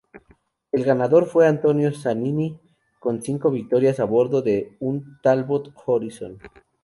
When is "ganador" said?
0.83-1.27